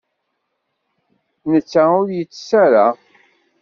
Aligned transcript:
Netta 1.51 1.83
ur 2.01 2.07
yettess 2.15 2.49
ara. 2.63 2.87